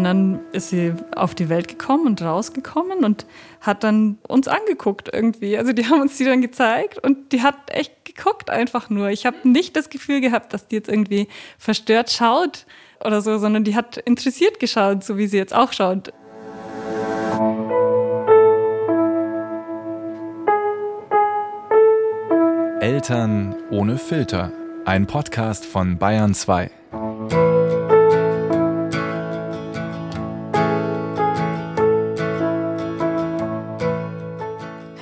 [0.00, 3.26] Und dann ist sie auf die Welt gekommen und rausgekommen und
[3.60, 5.58] hat dann uns angeguckt irgendwie.
[5.58, 9.10] Also die haben uns die dann gezeigt und die hat echt geguckt einfach nur.
[9.10, 11.28] Ich habe nicht das Gefühl gehabt, dass die jetzt irgendwie
[11.58, 12.64] verstört schaut
[13.04, 16.14] oder so, sondern die hat interessiert geschaut, so wie sie jetzt auch schaut.
[22.80, 24.50] Eltern ohne Filter.
[24.86, 26.70] Ein Podcast von Bayern 2.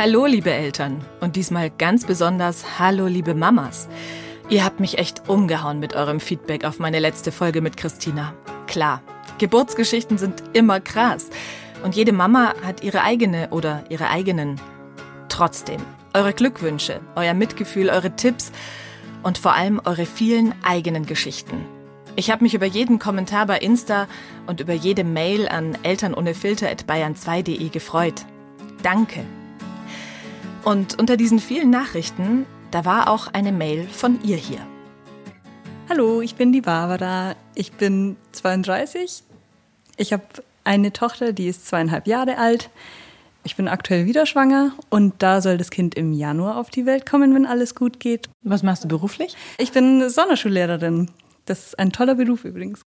[0.01, 1.05] Hallo, liebe Eltern.
[1.19, 3.89] Und diesmal ganz besonders Hallo, liebe Mamas.
[4.49, 8.33] Ihr habt mich echt umgehauen mit eurem Feedback auf meine letzte Folge mit Christina.
[8.69, 9.03] Klar,
[9.39, 11.31] Geburtsgeschichten sind immer krass.
[11.83, 14.61] Und jede Mama hat ihre eigene oder ihre eigenen.
[15.29, 15.81] Trotzdem,
[16.15, 18.53] eure Glückwünsche, euer Mitgefühl, eure Tipps
[19.25, 21.67] und vor allem eure vielen eigenen Geschichten.
[22.15, 24.07] Ich habe mich über jeden Kommentar bei Insta
[24.47, 28.25] und über jede Mail an elternohnefilter.bayern2.de gefreut.
[28.85, 29.25] Danke.
[30.69, 34.59] Und unter diesen vielen Nachrichten, da war auch eine Mail von ihr hier.
[35.89, 37.37] Hallo, ich bin die Barbara.
[37.55, 39.23] Ich bin 32.
[39.97, 40.25] Ich habe
[40.65, 42.69] eine Tochter, die ist zweieinhalb Jahre alt.
[43.45, 47.09] Ich bin aktuell wieder schwanger und da soll das Kind im Januar auf die Welt
[47.09, 48.29] kommen, wenn alles gut geht.
[48.45, 49.39] Was machst du beruflich?
[49.57, 51.11] Ich bin Sonderschullehrerin.
[51.47, 52.83] Das ist ein toller Beruf übrigens.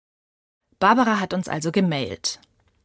[0.81, 2.41] Barbara hat uns also gemailt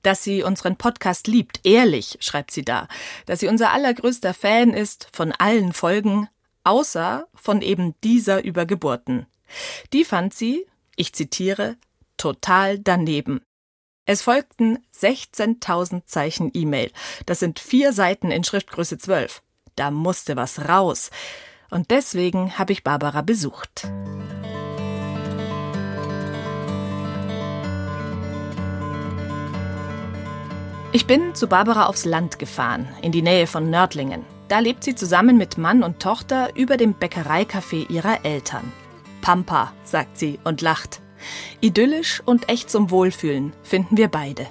[0.06, 2.88] dass sie unseren Podcast liebt, ehrlich, schreibt sie da,
[3.26, 6.30] dass sie unser allergrößter Fan ist von allen Folgen,
[6.64, 9.26] außer von eben dieser über Geburten.
[9.94, 11.78] Die fand sie, ich zitiere,
[12.18, 13.42] total daneben.
[14.06, 16.92] Es folgten 16.000 Zeichen E-Mail.
[17.26, 19.42] Das sind vier Seiten in Schriftgröße 12.
[19.76, 21.10] Da musste was raus.
[21.72, 23.88] Und deswegen habe ich Barbara besucht.
[30.96, 34.24] Ich bin zu Barbara aufs Land gefahren, in die Nähe von Nördlingen.
[34.48, 38.72] Da lebt sie zusammen mit Mann und Tochter über dem Bäckereicafé ihrer Eltern.
[39.20, 41.02] Pampa, sagt sie und lacht.
[41.60, 44.48] Idyllisch und echt zum Wohlfühlen finden wir beide.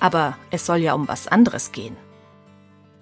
[0.00, 1.96] Aber es soll ja um was anderes gehen.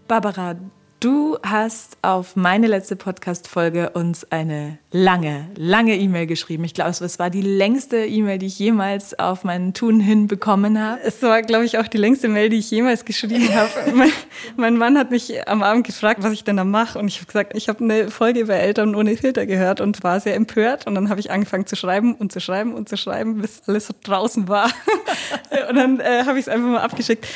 [0.07, 0.57] Barbara,
[1.07, 6.65] Du hast auf meine letzte Podcast-Folge uns eine lange, lange E-Mail geschrieben.
[6.65, 10.83] Ich glaube, es war die längste E-Mail, die ich jemals auf meinen Tun hin bekommen
[10.83, 11.01] habe.
[11.05, 13.71] Es war, glaube ich, auch die längste Mail, die ich jemals geschrieben habe.
[13.95, 14.11] mein,
[14.57, 16.99] mein, Mann hat mich am Abend gefragt, was ich denn da mache.
[16.99, 20.19] Und ich habe gesagt, ich habe eine Folge über Eltern ohne Filter gehört und war
[20.19, 20.89] sehr empört.
[20.89, 23.87] Und dann habe ich angefangen zu schreiben und zu schreiben und zu schreiben, bis alles
[23.87, 24.73] so draußen war.
[25.71, 27.29] und dann äh, habe ich es einfach mal abgeschickt.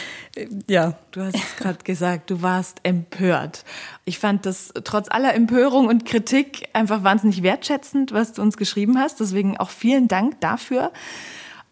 [0.68, 0.94] Ja.
[1.10, 3.64] Du hast es gerade gesagt, du warst empört.
[4.04, 8.98] Ich fand das trotz aller Empörung und Kritik einfach wahnsinnig wertschätzend, was du uns geschrieben
[8.98, 9.20] hast.
[9.20, 10.92] Deswegen auch vielen Dank dafür.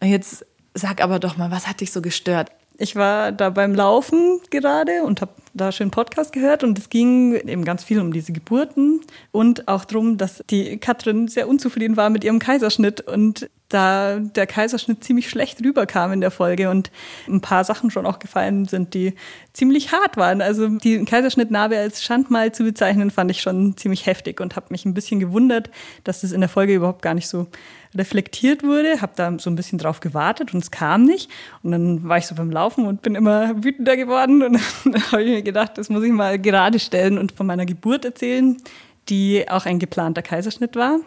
[0.01, 2.51] Und jetzt sag aber doch mal, was hat dich so gestört?
[2.81, 7.35] Ich war da beim Laufen gerade und habe da schön Podcast gehört und es ging
[7.35, 12.09] eben ganz viel um diese Geburten und auch darum, dass die Katrin sehr unzufrieden war
[12.09, 16.91] mit ihrem Kaiserschnitt und da der Kaiserschnitt ziemlich schlecht rüberkam in der Folge und
[17.27, 19.13] ein paar Sachen schon auch gefallen sind, die
[19.53, 20.41] ziemlich hart waren.
[20.41, 24.85] Also die Kaiserschnittnarbe als Schandmal zu bezeichnen, fand ich schon ziemlich heftig und habe mich
[24.85, 25.69] ein bisschen gewundert,
[26.03, 27.47] dass das in der Folge überhaupt gar nicht so
[27.95, 29.01] reflektiert wurde.
[29.01, 31.29] Habe da so ein bisschen drauf gewartet und es kam nicht.
[31.61, 35.23] Und dann war ich so beim Laufen und bin immer wütender geworden und dann habe
[35.23, 38.57] ich mir gedacht, das muss ich mal gerade stellen und von meiner Geburt erzählen,
[39.09, 40.99] die auch ein geplanter Kaiserschnitt war.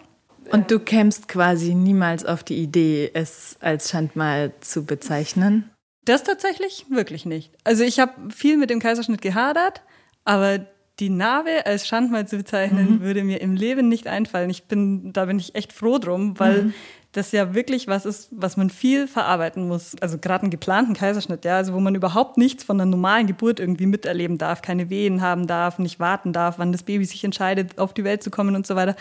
[0.50, 5.70] Und du kämst quasi niemals auf die Idee, es als Schandmal zu bezeichnen?
[6.04, 7.52] Das tatsächlich wirklich nicht.
[7.64, 9.82] Also ich habe viel mit dem Kaiserschnitt gehadert,
[10.24, 10.66] aber
[10.98, 13.00] die Narbe als Schandmal zu bezeichnen, mhm.
[13.00, 14.50] würde mir im Leben nicht einfallen.
[14.50, 16.74] Ich bin, da bin ich echt froh drum, weil mhm.
[17.12, 19.96] das ja wirklich was ist, was man viel verarbeiten muss.
[20.00, 23.58] Also gerade einen geplanten Kaiserschnitt, ja, also wo man überhaupt nichts von einer normalen Geburt
[23.58, 27.78] irgendwie miterleben darf, keine Wehen haben darf, nicht warten darf, wann das Baby sich entscheidet,
[27.78, 28.96] auf die Welt zu kommen und so weiter.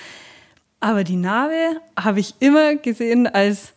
[0.82, 3.74] Aber die Narbe habe ich immer gesehen als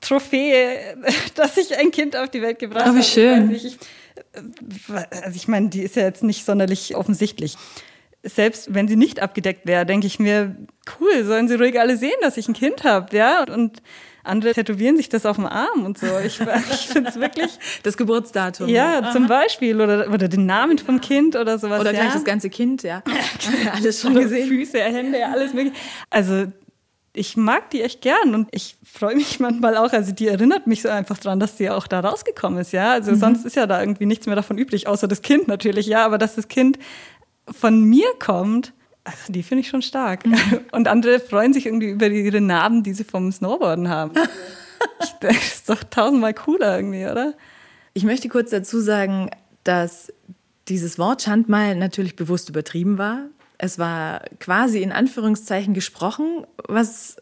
[0.00, 0.96] Trophäe,
[1.34, 2.98] dass ich ein Kind auf die Welt gebracht habe.
[2.98, 3.50] Wie schön.
[3.50, 3.78] Ich, ich,
[5.10, 7.56] also ich meine, die ist ja jetzt nicht sonderlich offensichtlich.
[8.24, 10.54] Selbst wenn sie nicht abgedeckt wäre, denke ich mir,
[11.00, 13.44] cool, sollen sie ruhig alle sehen, dass ich ein Kind habe, ja?
[13.44, 13.82] Und
[14.24, 16.06] andere tätowieren sich das auf dem Arm und so.
[16.24, 16.40] Ich,
[16.70, 17.50] ich finde es wirklich.
[17.82, 18.68] Das Geburtsdatum.
[18.68, 19.12] Ja, Aha.
[19.12, 19.80] zum Beispiel.
[19.80, 21.80] Oder, oder den Namen vom Kind oder sowas.
[21.80, 22.12] Oder gleich ja.
[22.14, 23.02] das ganze Kind, ja.
[23.74, 24.48] alles schon gesehen.
[24.48, 25.76] Füße, Hände, alles mögliche.
[26.10, 26.46] Also
[27.14, 29.92] ich mag die echt gern und ich freue mich manchmal auch.
[29.92, 32.92] Also die erinnert mich so einfach dran, dass die auch da rausgekommen ist, ja.
[32.92, 33.16] Also mhm.
[33.16, 36.04] sonst ist ja da irgendwie nichts mehr davon übrig, außer das Kind natürlich, ja.
[36.06, 36.78] Aber dass das Kind
[37.50, 38.72] von mir kommt,
[39.04, 40.26] also die finde ich schon stark.
[40.26, 40.60] Mhm.
[40.72, 44.12] Und andere freuen sich irgendwie über ihre Narben, die sie vom Snowboarden haben.
[45.20, 47.34] das ist doch tausendmal cooler irgendwie, oder?
[47.94, 49.30] Ich möchte kurz dazu sagen,
[49.64, 50.12] dass
[50.68, 53.26] dieses Wort Schandmal natürlich bewusst übertrieben war.
[53.58, 57.16] Es war quasi in Anführungszeichen gesprochen, was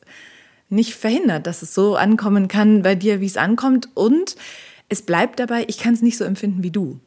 [0.68, 3.88] nicht verhindert, dass es so ankommen kann bei dir, wie es ankommt.
[3.94, 4.36] Und
[4.88, 7.00] es bleibt dabei, ich kann es nicht so empfinden wie du.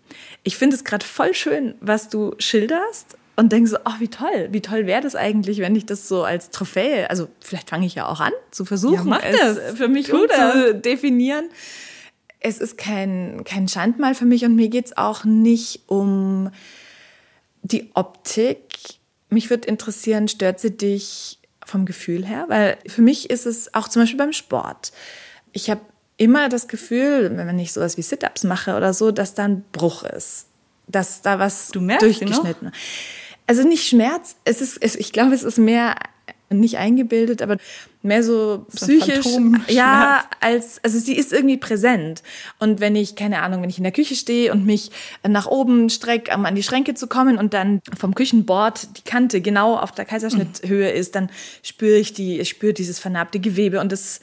[0.43, 4.49] Ich finde es gerade voll schön, was du schilderst und denke so, ach, wie toll,
[4.51, 7.95] wie toll wäre das eigentlich, wenn ich das so als Trophäe, also vielleicht fange ich
[7.95, 11.49] ja auch an zu versuchen, ja, es für mich tu zu definieren.
[12.39, 16.51] Es ist kein, kein Schandmal für mich und mir geht's auch nicht um
[17.61, 18.59] die Optik.
[19.29, 22.45] Mich würde interessieren, stört sie dich vom Gefühl her?
[22.49, 24.91] Weil für mich ist es auch zum Beispiel beim Sport.
[25.53, 25.81] Ich habe
[26.17, 30.03] immer das Gefühl, wenn ich sowas wie Sit-ups mache oder so, dass da ein Bruch
[30.03, 30.47] ist.
[30.87, 32.71] Dass da was durchgeschnitten.
[33.47, 35.95] Also nicht Schmerz, es ist, es, ich glaube, es ist mehr
[36.53, 37.57] nicht eingebildet, aber
[38.01, 39.25] mehr so psychisch.
[39.67, 42.21] Ja, als, also sie ist irgendwie präsent.
[42.59, 44.91] Und wenn ich, keine Ahnung, wenn ich in der Küche stehe und mich
[45.27, 49.41] nach oben strecke, um an die Schränke zu kommen und dann vom Küchenbord die Kante
[49.41, 51.29] genau auf der Kaiserschnitthöhe ist, dann
[51.63, 54.19] spüre ich die, ich spüre dieses vernarbte Gewebe und das,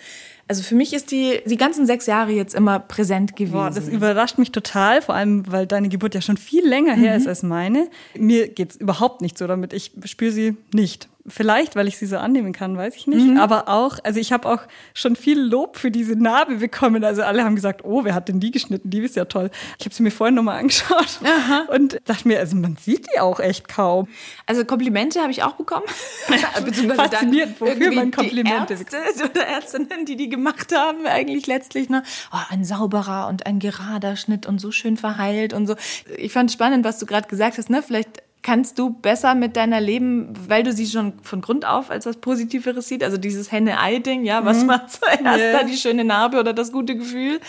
[0.50, 3.52] also für mich ist die die ganzen sechs Jahre jetzt immer präsent gewesen.
[3.52, 7.12] Boah, das überrascht mich total, vor allem, weil deine Geburt ja schon viel länger her
[7.12, 7.20] mhm.
[7.20, 7.88] ist als meine.
[8.19, 9.73] Mir geht's überhaupt nicht so damit.
[9.73, 11.08] Ich spüre sie nicht.
[11.26, 13.26] Vielleicht, weil ich sie so annehmen kann, weiß ich nicht.
[13.26, 13.37] Mhm.
[13.37, 14.61] Aber auch, also ich habe auch
[14.94, 17.05] schon viel Lob für diese Narbe bekommen.
[17.05, 18.88] Also alle haben gesagt, oh, wer hat denn die geschnitten?
[18.88, 19.50] Die ist ja toll.
[19.78, 21.67] Ich habe sie mir vorhin nochmal angeschaut Aha.
[21.75, 24.08] und dachte mir, also man sieht die auch echt kaum.
[24.46, 25.84] Also Komplimente habe ich auch bekommen.
[26.96, 32.02] Faszinierend, wofür man Komplimente die Ärzte oder Ärztinnen, die die gemacht haben, eigentlich letztlich, ne?
[32.32, 35.76] Oh, ein sauberer und ein gerader Schnitt und so schön verheilt und so.
[36.17, 37.82] Ich fand spannend, was du gerade gesagt hast, ne?
[37.82, 42.07] Vielleicht kannst du besser mit deiner leben, weil du sie schon von Grund auf als
[42.07, 43.03] was Positiveres siehst.
[43.03, 44.67] Also dieses Henne-Ei-Ding, ja, was mhm.
[44.67, 45.59] macht zuerst yeah.
[45.59, 47.41] da die schöne Narbe oder das gute Gefühl?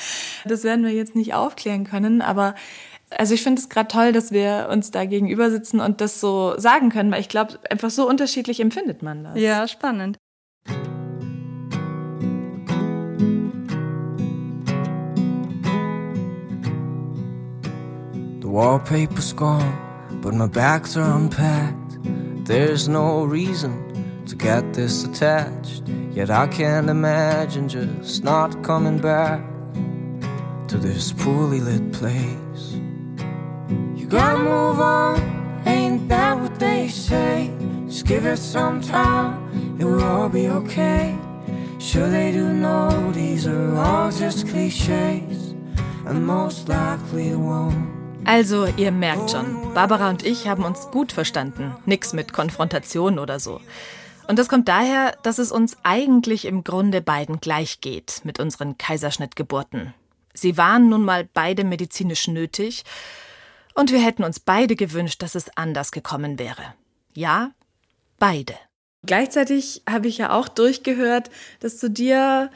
[0.45, 2.55] Das werden wir jetzt nicht aufklären können, aber
[3.17, 6.57] also ich finde es gerade toll, dass wir uns da gegenüber sitzen und das so
[6.57, 9.37] sagen können, weil ich glaube, einfach so unterschiedlich empfindet man das.
[9.37, 10.17] Ja, spannend.
[18.41, 19.90] The wallpaper's gone.
[20.21, 21.97] But my bags are unpacked.
[22.45, 25.83] There's no reason to get this attached.
[26.13, 29.41] Yet I can't imagine just not coming back
[30.67, 32.79] to this poorly lit place.
[33.95, 35.19] You gotta move on,
[35.65, 37.49] ain't that what they say?
[37.87, 41.15] Just give it some time, it will all be okay.
[41.79, 45.55] Sure, they do know these are all just cliches,
[46.05, 47.89] and most likely won't.
[48.25, 51.73] Also, ihr merkt schon, Barbara und ich haben uns gut verstanden.
[51.85, 53.61] Nix mit Konfrontation oder so.
[54.27, 58.77] Und das kommt daher, dass es uns eigentlich im Grunde beiden gleich geht mit unseren
[58.77, 59.93] Kaiserschnittgeburten.
[60.33, 62.83] Sie waren nun mal beide medizinisch nötig
[63.73, 66.73] und wir hätten uns beide gewünscht, dass es anders gekommen wäre.
[67.13, 67.51] Ja,
[68.19, 68.55] beide.
[69.05, 71.29] Gleichzeitig habe ich ja auch durchgehört,
[71.61, 72.51] dass du dir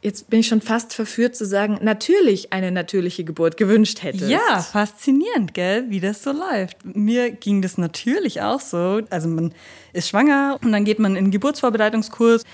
[0.00, 4.30] jetzt bin ich schon fast verführt zu sagen, natürlich eine natürliche Geburt gewünscht hättest.
[4.30, 6.84] Ja, faszinierend, gell, wie das so läuft.
[6.84, 9.00] Mir ging das natürlich auch so.
[9.10, 9.52] Also man
[9.92, 12.44] ist schwanger und dann geht man in einen Geburtsvorbereitungskurs.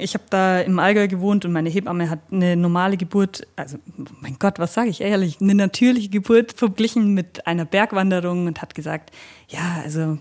[0.00, 3.78] Ich habe da im Allgäu gewohnt und meine Hebamme hat eine normale Geburt, also
[4.20, 8.76] mein Gott, was sage ich ehrlich, eine natürliche Geburt verglichen mit einer Bergwanderung und hat
[8.76, 9.10] gesagt,
[9.48, 10.18] ja, also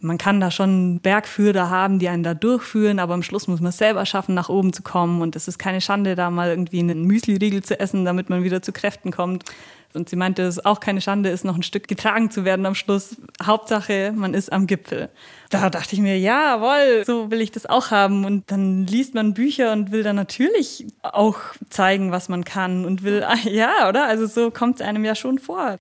[0.00, 3.70] man kann da schon Bergführer haben, die einen da durchführen, aber am Schluss muss man
[3.70, 5.20] es selber schaffen, nach oben zu kommen.
[5.20, 8.62] Und es ist keine Schande, da mal irgendwie einen Müsli-Riegel zu essen, damit man wieder
[8.62, 9.44] zu Kräften kommt.
[9.92, 12.64] Und sie meinte, es ist auch keine Schande ist, noch ein Stück getragen zu werden
[12.64, 13.16] am Schluss.
[13.42, 15.10] Hauptsache, man ist am Gipfel.
[15.50, 18.24] Da dachte ich mir, jawohl, so will ich das auch haben.
[18.24, 21.38] Und dann liest man Bücher und will dann natürlich auch
[21.70, 24.06] zeigen, was man kann und will, ja, oder?
[24.06, 25.76] Also so kommt es einem ja schon vor.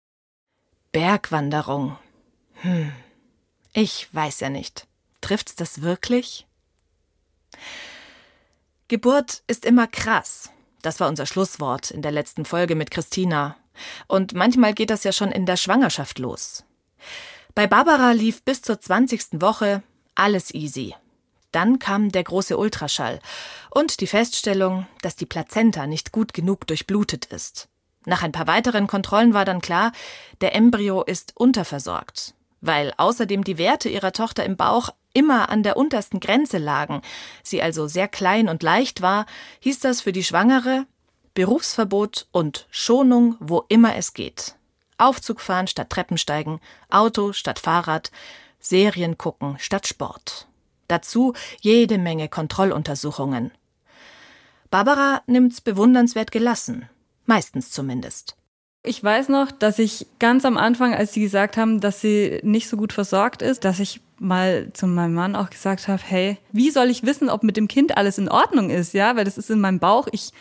[0.91, 1.97] Bergwanderung.
[2.61, 2.91] Hm.
[3.81, 4.87] Ich weiß ja nicht.
[5.21, 6.45] Trifft's das wirklich?
[8.89, 10.49] Geburt ist immer krass.
[10.81, 13.55] Das war unser Schlusswort in der letzten Folge mit Christina.
[14.09, 16.65] Und manchmal geht das ja schon in der Schwangerschaft los.
[17.55, 19.39] Bei Barbara lief bis zur 20.
[19.41, 19.81] Woche
[20.13, 20.93] alles easy.
[21.53, 23.21] Dann kam der große Ultraschall
[23.71, 27.69] und die Feststellung, dass die Plazenta nicht gut genug durchblutet ist.
[28.05, 29.93] Nach ein paar weiteren Kontrollen war dann klar,
[30.41, 32.33] der Embryo ist unterversorgt.
[32.61, 37.01] Weil außerdem die Werte ihrer Tochter im Bauch immer an der untersten Grenze lagen,
[37.43, 39.25] sie also sehr klein und leicht war,
[39.59, 40.85] hieß das für die Schwangere
[41.33, 44.55] Berufsverbot und Schonung, wo immer es geht.
[44.97, 48.11] Aufzug fahren statt Treppensteigen, Auto statt Fahrrad,
[48.59, 50.47] Serien gucken statt Sport.
[50.89, 53.51] Dazu jede Menge Kontrolluntersuchungen.
[54.69, 56.89] Barbara nimmt's bewundernswert gelassen.
[57.25, 58.35] Meistens zumindest.
[58.89, 62.67] Ich weiß noch, dass ich ganz am Anfang, als sie gesagt haben, dass sie nicht
[62.67, 66.71] so gut versorgt ist, dass ich mal zu meinem Mann auch gesagt habe, hey, wie
[66.71, 69.51] soll ich wissen, ob mit dem Kind alles in Ordnung ist, ja, weil das ist
[69.51, 70.07] in meinem Bauch.
[70.11, 70.31] Ich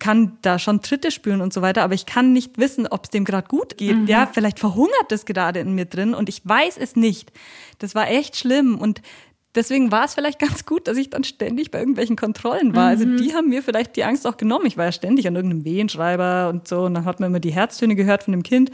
[0.00, 3.10] kann da schon Tritte spüren und so weiter, aber ich kann nicht wissen, ob es
[3.10, 3.96] dem gerade gut geht.
[3.96, 4.06] Mhm.
[4.08, 7.30] Ja, vielleicht verhungert es gerade in mir drin und ich weiß es nicht.
[7.78, 9.02] Das war echt schlimm und
[9.54, 12.88] deswegen war es vielleicht ganz gut, dass ich dann ständig bei irgendwelchen Kontrollen war.
[12.88, 13.12] Also mhm.
[13.12, 14.66] Also die haben mir vielleicht die Angst auch genommen.
[14.66, 17.52] Ich war ja ständig an irgendeinem Wehenschreiber und so und dann hat man immer die
[17.52, 18.70] Herztöne gehört von dem Kind.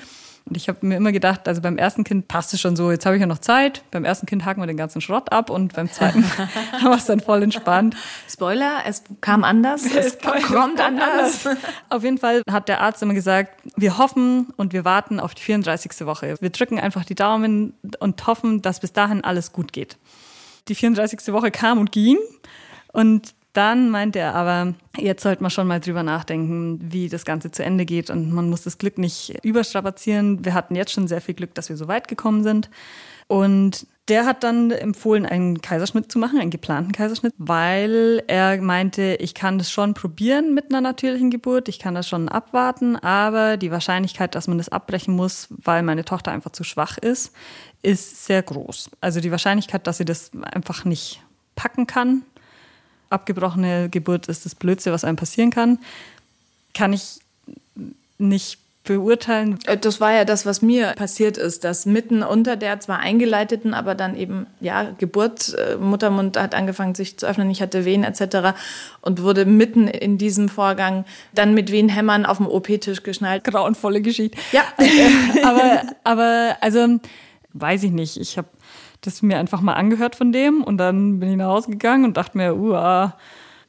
[0.46, 3.04] Und ich habe mir immer gedacht, also beim ersten Kind passt es schon so, jetzt
[3.06, 3.84] habe ich ja noch Zeit.
[3.90, 6.24] Beim ersten Kind haken wir den ganzen Schrott ab und beim zweiten
[6.72, 7.94] haben wir es dann voll entspannt.
[8.28, 11.46] Spoiler, es kam anders, es, es kommt anders.
[11.46, 11.58] anders.
[11.88, 15.42] Auf jeden Fall hat der Arzt immer gesagt, wir hoffen und wir warten auf die
[15.42, 16.06] 34.
[16.06, 16.36] Woche.
[16.40, 19.98] Wir drücken einfach die Daumen und hoffen, dass bis dahin alles gut geht.
[20.68, 21.32] Die 34.
[21.32, 22.18] Woche kam und ging
[22.92, 27.50] und dann meinte er aber, jetzt sollte man schon mal drüber nachdenken, wie das Ganze
[27.50, 30.44] zu Ende geht und man muss das Glück nicht überstrapazieren.
[30.44, 32.70] Wir hatten jetzt schon sehr viel Glück, dass wir so weit gekommen sind.
[33.26, 39.16] Und der hat dann empfohlen, einen Kaiserschnitt zu machen, einen geplanten Kaiserschnitt, weil er meinte,
[39.20, 43.56] ich kann das schon probieren mit einer natürlichen Geburt, ich kann das schon abwarten, aber
[43.56, 47.32] die Wahrscheinlichkeit, dass man das abbrechen muss, weil meine Tochter einfach zu schwach ist,
[47.82, 48.90] ist sehr groß.
[49.00, 51.22] Also die Wahrscheinlichkeit, dass sie das einfach nicht
[51.56, 52.22] packen kann,
[53.10, 55.78] abgebrochene Geburt ist das Blödste, was einem passieren kann.
[56.74, 57.20] Kann ich
[58.18, 59.58] nicht beurteilen.
[59.66, 63.74] Äh, das war ja das, was mir passiert ist, dass mitten unter der zwar eingeleiteten,
[63.74, 68.04] aber dann eben, ja, Geburt, äh, Muttermund hat angefangen sich zu öffnen, ich hatte Wehen
[68.04, 68.56] etc.
[69.00, 73.44] und wurde mitten in diesem Vorgang dann mit Wehenhämmern auf dem OP-Tisch geschnallt.
[73.44, 74.38] Grauenvolle Geschichte.
[74.52, 74.62] Ja.
[75.44, 76.98] aber, aber, also,
[77.52, 78.16] weiß ich nicht.
[78.16, 78.48] Ich habe
[79.00, 82.16] das mir einfach mal angehört von dem und dann bin ich nach Hause gegangen und
[82.16, 83.10] dachte mir, uh,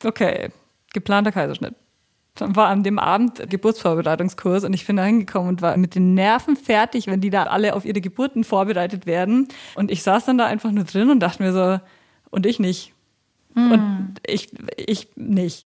[0.07, 0.49] okay,
[0.93, 1.75] geplanter Kaiserschnitt.
[2.35, 6.13] Dann war an dem Abend Geburtsvorbereitungskurs und ich bin da hingekommen und war mit den
[6.13, 9.49] Nerven fertig, wenn die da alle auf ihre Geburten vorbereitet werden.
[9.75, 11.79] Und ich saß dann da einfach nur drin und dachte mir so,
[12.29, 12.93] und ich nicht.
[13.53, 13.71] Mm.
[13.71, 15.67] Und ich, ich nicht.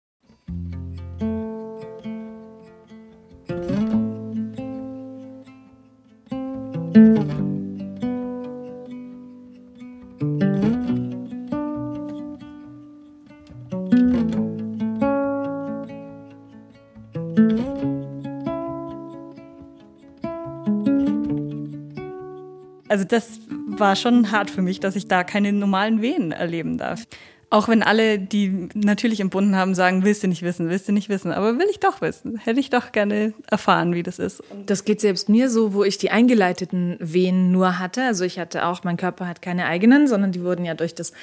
[23.14, 27.06] Das war schon hart für mich, dass ich da keine normalen Wehen erleben darf.
[27.50, 31.08] Auch wenn alle, die natürlich entbunden haben, sagen, willst du nicht wissen, willst du nicht
[31.08, 31.32] wissen.
[31.32, 32.38] Aber will ich doch wissen.
[32.38, 34.42] Hätte ich doch gerne erfahren, wie das ist.
[34.66, 38.04] Das geht selbst mir so, wo ich die eingeleiteten Wehen nur hatte.
[38.04, 41.14] Also ich hatte auch, mein Körper hat keine eigenen, sondern die wurden ja durch das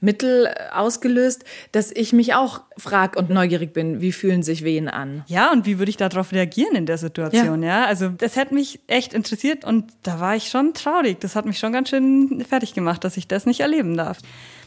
[0.00, 4.88] Mittel äh, ausgelöst, dass ich mich auch frag und neugierig bin, wie fühlen sich Wehen
[4.88, 5.24] an?
[5.26, 7.80] Ja, und wie würde ich darauf reagieren in der Situation, ja.
[7.80, 7.86] ja?
[7.86, 11.20] Also das hätte mich echt interessiert und da war ich schon traurig.
[11.20, 14.18] Das hat mich schon ganz schön fertig gemacht, dass ich das nicht erleben darf.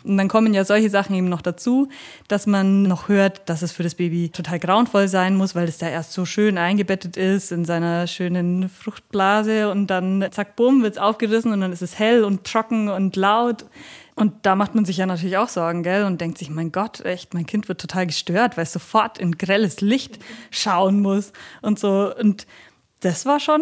[0.04, 1.90] Und dann kommen ja solche Sachen eben noch dazu,
[2.28, 5.78] dass man noch hört, dass es für das Baby total grauenvoll sein muss, weil es
[5.78, 10.94] da erst so schön eingebettet ist in seiner schönen Fruchtblase und dann zack, bumm, wird
[10.94, 13.66] es aufgerissen und dann ist es hell und trocken und laut.
[14.20, 16.04] Und da macht man sich ja natürlich auch Sorgen, gell?
[16.04, 19.38] Und denkt sich, mein Gott, echt, mein Kind wird total gestört, weil es sofort in
[19.38, 20.20] grelles Licht
[20.52, 22.14] schauen muss und so.
[22.14, 22.46] Und
[23.00, 23.62] das war schon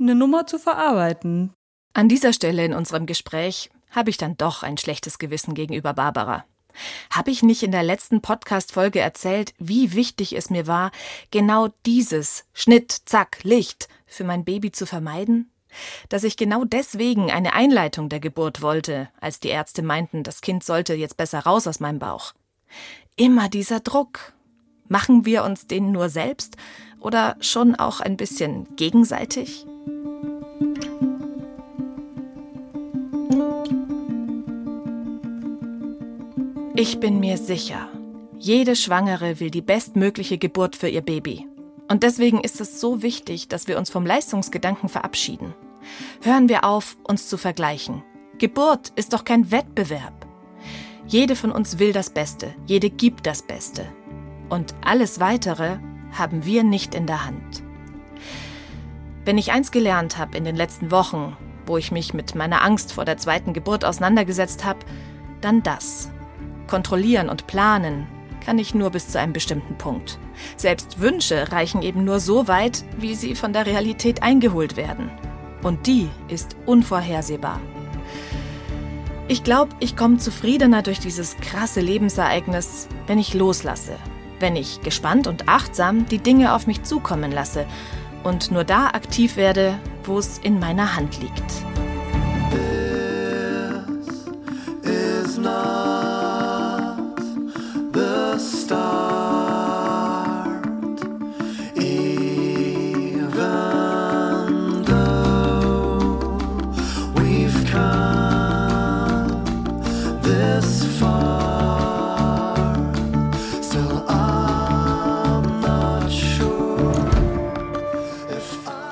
[0.00, 1.52] eine Nummer zu verarbeiten.
[1.94, 6.44] An dieser Stelle in unserem Gespräch habe ich dann doch ein schlechtes Gewissen gegenüber Barbara.
[7.10, 10.90] Habe ich nicht in der letzten Podcast-Folge erzählt, wie wichtig es mir war,
[11.30, 15.52] genau dieses Schnitt, Zack, Licht für mein Baby zu vermeiden?
[16.08, 20.64] Dass ich genau deswegen eine Einleitung der Geburt wollte, als die Ärzte meinten, das Kind
[20.64, 22.32] sollte jetzt besser raus aus meinem Bauch.
[23.16, 24.34] Immer dieser Druck.
[24.88, 26.56] Machen wir uns den nur selbst
[27.00, 29.66] oder schon auch ein bisschen gegenseitig?
[36.78, 37.88] Ich bin mir sicher,
[38.38, 41.48] jede Schwangere will die bestmögliche Geburt für ihr Baby.
[41.88, 45.54] Und deswegen ist es so wichtig, dass wir uns vom Leistungsgedanken verabschieden.
[46.22, 48.02] Hören wir auf, uns zu vergleichen.
[48.38, 50.26] Geburt ist doch kein Wettbewerb.
[51.06, 53.86] Jede von uns will das Beste, jede gibt das Beste.
[54.48, 55.78] Und alles Weitere
[56.12, 57.62] haben wir nicht in der Hand.
[59.24, 62.92] Wenn ich eins gelernt habe in den letzten Wochen, wo ich mich mit meiner Angst
[62.92, 64.80] vor der zweiten Geburt auseinandergesetzt habe,
[65.40, 66.10] dann das.
[66.68, 68.06] Kontrollieren und planen
[68.44, 70.18] kann ich nur bis zu einem bestimmten Punkt.
[70.56, 75.10] Selbst Wünsche reichen eben nur so weit, wie sie von der Realität eingeholt werden.
[75.62, 77.60] Und die ist unvorhersehbar.
[79.28, 83.96] Ich glaube, ich komme zufriedener durch dieses krasse Lebensereignis, wenn ich loslasse.
[84.40, 87.66] wenn ich gespannt und achtsam die Dinge auf mich zukommen lasse
[88.22, 91.65] und nur da aktiv werde, wo es in meiner Hand liegt.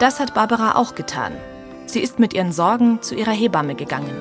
[0.05, 1.33] Das hat Barbara auch getan.
[1.87, 4.15] Sie ist mit ihren Sorgen zu ihrer Hebamme gegangen.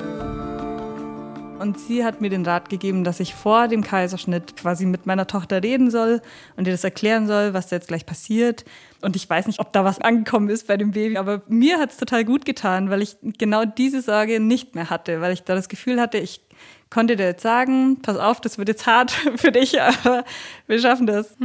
[1.58, 5.26] Und sie hat mir den Rat gegeben, dass ich vor dem Kaiserschnitt quasi mit meiner
[5.26, 6.22] Tochter reden soll
[6.56, 8.64] und ihr das erklären soll, was da jetzt gleich passiert.
[9.02, 11.90] Und ich weiß nicht, ob da was angekommen ist bei dem Baby, aber mir hat
[11.90, 15.54] es total gut getan, weil ich genau diese Sorge nicht mehr hatte, weil ich da
[15.54, 16.40] das Gefühl hatte, ich
[16.88, 20.24] konnte dir jetzt sagen, pass auf, das wird jetzt hart für dich, aber
[20.66, 21.36] wir schaffen das.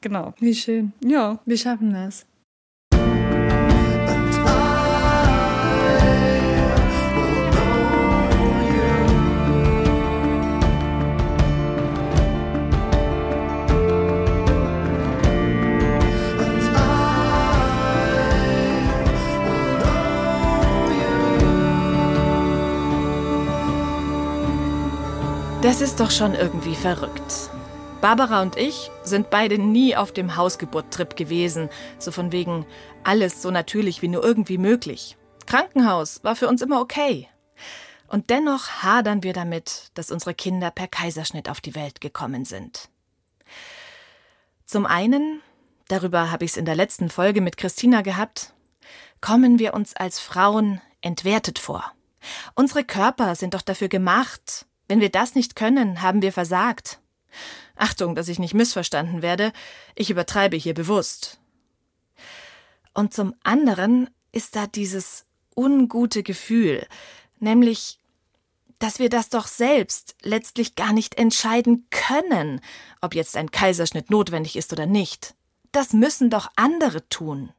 [0.00, 0.32] Genau.
[0.40, 0.94] Wie schön.
[1.04, 1.40] Ja.
[1.44, 2.24] Wir schaffen das.
[25.72, 27.48] Das ist doch schon irgendwie verrückt.
[28.02, 32.66] Barbara und ich sind beide nie auf dem Hausgeburt-Trip gewesen, so von wegen
[33.04, 35.16] alles so natürlich wie nur irgendwie möglich.
[35.46, 37.26] Krankenhaus war für uns immer okay.
[38.06, 42.90] Und dennoch hadern wir damit, dass unsere Kinder per Kaiserschnitt auf die Welt gekommen sind.
[44.66, 45.40] Zum einen,
[45.88, 48.52] darüber habe ich es in der letzten Folge mit Christina gehabt,
[49.22, 51.92] kommen wir uns als Frauen entwertet vor.
[52.54, 54.66] Unsere Körper sind doch dafür gemacht.
[54.92, 57.00] Wenn wir das nicht können, haben wir versagt.
[57.76, 59.54] Achtung, dass ich nicht missverstanden werde,
[59.94, 61.40] ich übertreibe hier bewusst.
[62.92, 65.24] Und zum anderen ist da dieses
[65.56, 66.86] ungute Gefühl,
[67.38, 68.00] nämlich,
[68.80, 72.60] dass wir das doch selbst letztlich gar nicht entscheiden können,
[73.00, 75.34] ob jetzt ein Kaiserschnitt notwendig ist oder nicht.
[75.72, 77.50] Das müssen doch andere tun.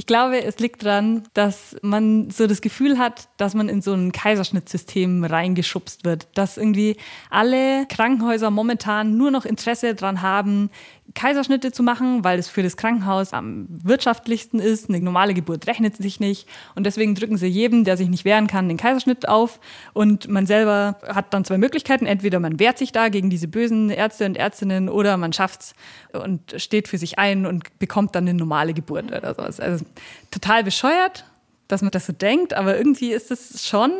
[0.00, 3.92] Ich glaube, es liegt daran, dass man so das Gefühl hat, dass man in so
[3.92, 6.96] ein Kaiserschnittsystem reingeschubst wird, dass irgendwie
[7.28, 10.70] alle Krankenhäuser momentan nur noch Interesse daran haben,
[11.14, 14.88] Kaiserschnitte zu machen, weil es für das Krankenhaus am wirtschaftlichsten ist.
[14.88, 16.48] Eine normale Geburt rechnet sich nicht.
[16.74, 19.60] Und deswegen drücken sie jedem, der sich nicht wehren kann, den Kaiserschnitt auf.
[19.92, 22.06] Und man selber hat dann zwei Möglichkeiten.
[22.06, 25.74] Entweder man wehrt sich da gegen diese bösen Ärzte und Ärztinnen oder man schafft's
[26.12, 29.58] und steht für sich ein und bekommt dann eine normale Geburt oder sowas.
[29.58, 29.84] Also
[30.30, 31.24] total bescheuert,
[31.68, 33.92] dass man das so denkt, aber irgendwie ist es schon,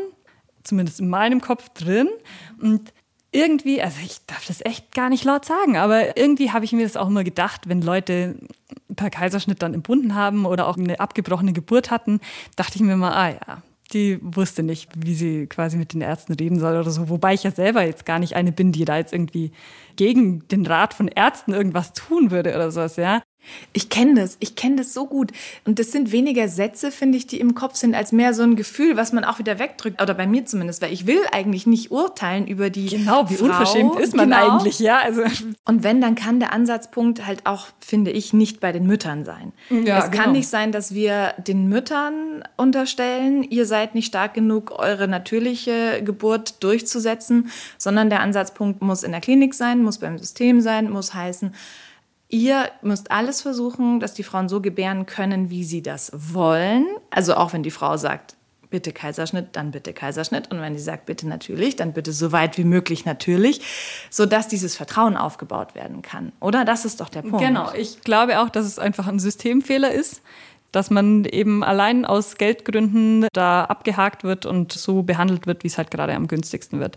[0.63, 2.09] zumindest in meinem Kopf drin.
[2.61, 2.93] Und
[3.33, 6.83] irgendwie, also ich darf das echt gar nicht laut sagen, aber irgendwie habe ich mir
[6.83, 8.37] das auch immer gedacht, wenn Leute
[8.97, 12.21] per Kaiserschnitt dann entbunden haben oder auch eine abgebrochene Geburt hatten,
[12.57, 13.63] dachte ich mir mal, ah ja,
[13.93, 17.09] die wusste nicht, wie sie quasi mit den Ärzten reden soll oder so.
[17.09, 19.53] Wobei ich ja selber jetzt gar nicht eine bin, die da jetzt irgendwie
[19.97, 23.23] gegen den Rat von Ärzten irgendwas tun würde oder sowas, ja.
[23.73, 25.33] Ich kenne das, ich kenne das so gut.
[25.65, 28.57] Und das sind weniger Sätze, finde ich, die im Kopf sind, als mehr so ein
[28.57, 30.01] Gefühl, was man auch wieder wegdrückt.
[30.01, 32.87] Oder bei mir zumindest, weil ich will eigentlich nicht urteilen über die.
[32.87, 33.47] Genau, wie Frau.
[33.47, 34.57] unverschämt ist man Genau.
[34.57, 34.99] eigentlich, ja.
[34.99, 35.23] Also
[35.67, 39.53] Und wenn, dann kann der Ansatzpunkt halt auch, finde ich, nicht bei den Müttern sein.
[39.71, 40.33] Ja, es kann genau.
[40.33, 46.63] nicht sein, dass wir den Müttern unterstellen, ihr seid nicht stark genug, eure natürliche Geburt
[46.63, 51.55] durchzusetzen, sondern der Ansatzpunkt muss in der Klinik sein, muss beim System sein, muss heißen,
[52.33, 56.87] Ihr müsst alles versuchen, dass die Frauen so gebären können, wie sie das wollen.
[57.11, 58.37] Also auch wenn die Frau sagt,
[58.71, 60.51] bitte Kaiserschnitt, dann bitte Kaiserschnitt.
[60.53, 63.61] Und wenn sie sagt, bitte natürlich, dann bitte so weit wie möglich natürlich,
[64.11, 66.31] sodass dieses Vertrauen aufgebaut werden kann.
[66.41, 66.65] Oder?
[66.65, 67.41] Das ist doch der Punkt.
[67.41, 70.23] Genau, ich glaube auch, dass es einfach ein Systemfehler ist,
[70.71, 75.79] dass man eben allein aus Geldgründen da abgehakt wird und so behandelt wird, wie es
[75.79, 76.97] halt gerade am günstigsten wird.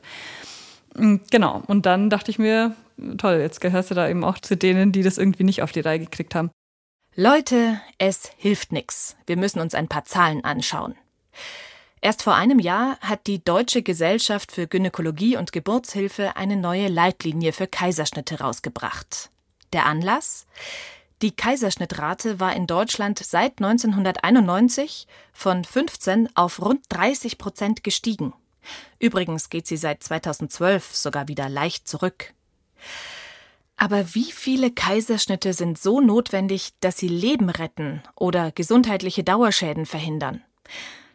[0.95, 2.75] Mm, Genau, und dann dachte ich mir,
[3.17, 5.81] toll, jetzt gehörst du da eben auch zu denen, die das irgendwie nicht auf die
[5.81, 6.51] Reihe gekriegt haben.
[7.15, 9.15] Leute, es hilft nix.
[9.27, 10.95] Wir müssen uns ein paar Zahlen anschauen.
[12.01, 17.53] Erst vor einem Jahr hat die Deutsche Gesellschaft für Gynäkologie und Geburtshilfe eine neue Leitlinie
[17.53, 19.29] für Kaiserschnitte rausgebracht.
[19.71, 20.45] Der Anlass?
[21.21, 28.33] Die Kaiserschnittrate war in Deutschland seit 1991 von 15 auf rund 30 Prozent gestiegen.
[28.99, 32.33] Übrigens geht sie seit 2012 sogar wieder leicht zurück.
[33.75, 40.41] Aber wie viele Kaiserschnitte sind so notwendig, dass sie Leben retten oder gesundheitliche Dauerschäden verhindern?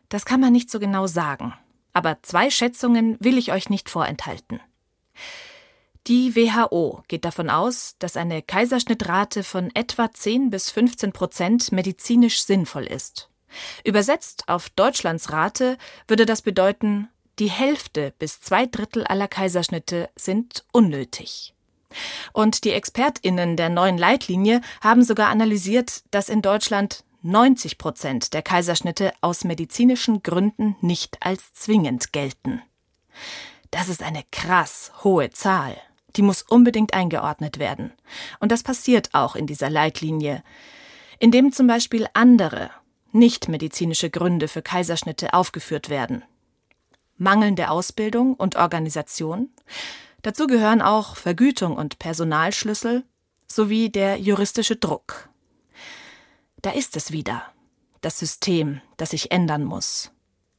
[0.09, 1.55] Das kann man nicht so genau sagen.
[1.93, 4.61] Aber zwei Schätzungen will ich euch nicht vorenthalten.
[6.07, 12.43] Die WHO geht davon aus, dass eine Kaiserschnittrate von etwa 10 bis 15 Prozent medizinisch
[12.43, 13.29] sinnvoll ist.
[13.85, 15.77] Übersetzt auf Deutschlands Rate
[16.07, 21.55] würde das bedeuten, die Hälfte bis zwei Drittel aller Kaiserschnitte sind unnötig.
[22.33, 28.43] Und die ExpertInnen der neuen Leitlinie haben sogar analysiert, dass in Deutschland 90 Prozent der
[28.43, 32.63] Kaiserschnitte aus medizinischen Gründen nicht als zwingend gelten.
[33.71, 35.77] Das ist eine krass hohe Zahl.
[36.17, 37.93] Die muss unbedingt eingeordnet werden.
[38.41, 40.43] Und das passiert auch in dieser Leitlinie,
[41.19, 42.71] indem zum Beispiel andere,
[43.13, 46.25] nicht medizinische Gründe für Kaiserschnitte aufgeführt werden.
[47.17, 49.51] Mangelnde Ausbildung und Organisation.
[50.23, 53.05] Dazu gehören auch Vergütung und Personalschlüssel
[53.47, 55.29] sowie der juristische Druck.
[56.61, 57.43] Da ist es wieder.
[58.01, 60.11] Das System, das sich ändern muss.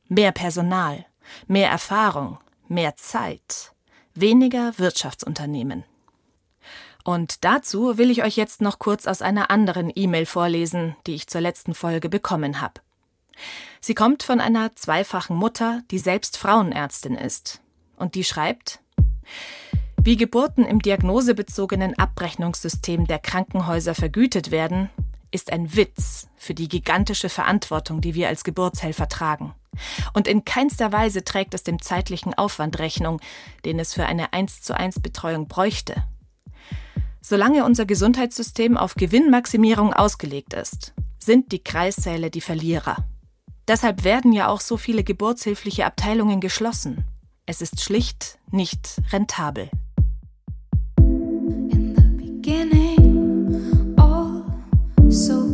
[0.08, 1.06] Mehr Personal,
[1.48, 3.74] mehr Erfahrung, mehr Zeit,
[4.13, 5.84] weniger Wirtschaftsunternehmen.
[7.04, 11.28] Und dazu will ich euch jetzt noch kurz aus einer anderen E-Mail vorlesen, die ich
[11.28, 12.82] zur letzten Folge bekommen habe.
[13.80, 17.62] Sie kommt von einer zweifachen Mutter, die selbst Frauenärztin ist.
[17.95, 18.82] Und die schreibt,
[20.02, 24.89] wie Geburten im diagnosebezogenen Abrechnungssystem der Krankenhäuser vergütet werden,
[25.32, 29.54] ist ein Witz für die gigantische Verantwortung, die wir als Geburtshelfer tragen.
[30.13, 33.20] Und in keinster Weise trägt es dem zeitlichen Aufwand Rechnung,
[33.65, 36.04] den es für eine 1 zu 1 Betreuung bräuchte.
[37.22, 43.06] Solange unser Gesundheitssystem auf Gewinnmaximierung ausgelegt ist, sind die Kreissäle die Verlierer.
[43.68, 47.06] Deshalb werden ja auch so viele geburtshilfliche Abteilungen geschlossen.
[47.51, 49.71] Es ist schlicht nicht rentabel.
[50.99, 54.43] In the beginning, all
[55.09, 55.48] so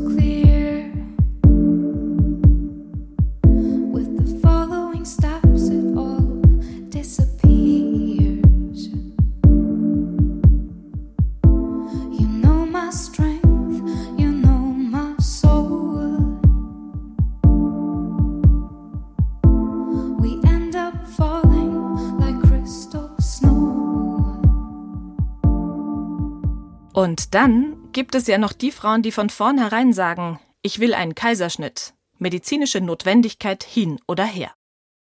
[27.35, 31.93] dann gibt es ja noch die Frauen, die von vornherein sagen, ich will einen Kaiserschnitt.
[32.17, 34.51] Medizinische Notwendigkeit hin oder her.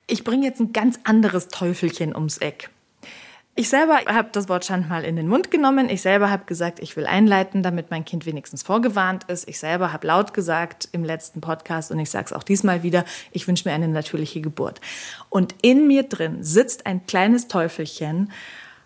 [0.08, 2.72] Ich bringe jetzt ein ganz anderes Teufelchen ums Eck.
[3.54, 5.88] Ich selber habe das Wort Schand mal in den Mund genommen.
[5.88, 9.48] Ich selber habe gesagt, ich will einleiten, damit mein Kind wenigstens vorgewarnt ist.
[9.48, 13.06] Ich selber habe laut gesagt im letzten Podcast und ich sage es auch diesmal wieder,
[13.34, 14.82] ich wünsche mir eine natürliche Geburt.
[15.30, 18.32] Und in mir drin sitzt ein kleines Teufelchen,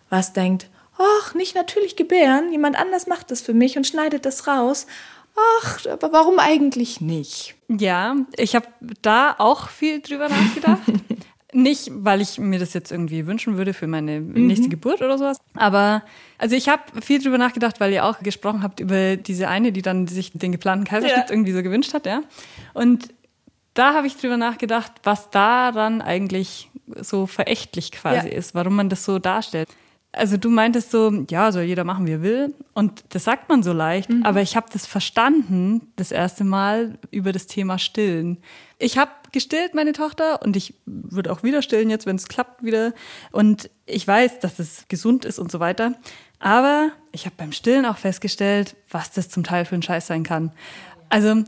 [0.09, 4.45] was denkt, ach, nicht natürlich gebären, jemand anders macht das für mich und schneidet das
[4.47, 4.85] raus.
[5.61, 7.55] Ach, aber warum eigentlich nicht?
[7.69, 8.67] Ja, ich habe
[9.01, 10.81] da auch viel drüber nachgedacht.
[11.51, 15.37] Nicht, weil ich mir das jetzt irgendwie wünschen würde für meine nächste Geburt oder sowas.
[15.55, 16.03] Aber
[16.37, 19.81] also ich habe viel drüber nachgedacht, weil ihr auch gesprochen habt über diese eine, die
[19.81, 21.33] dann sich den geplanten Kaiserschnitt Ja.
[21.33, 22.21] irgendwie so gewünscht hat, ja.
[22.75, 23.07] Und
[23.73, 26.69] da habe ich drüber nachgedacht, was daran eigentlich
[27.01, 28.33] so verächtlich quasi Ja.
[28.35, 29.69] ist, warum man das so darstellt.
[30.11, 32.55] Also du meintest so, ja, soll jeder machen, wie er will.
[32.73, 37.31] Und das sagt man so leicht, aber ich habe das verstanden das erste Mal über
[37.31, 38.39] das Thema Stillen.
[38.79, 42.63] Ich habe gestillt, meine Tochter, und ich würde auch wieder stillen jetzt, wenn es klappt
[42.63, 42.93] wieder.
[43.31, 45.93] Und ich weiß, dass es gesund ist und so weiter.
[46.39, 50.23] Aber ich habe beim Stillen auch festgestellt, was das zum Teil für ein Scheiß sein
[50.23, 50.51] kann.
[51.09, 51.43] Also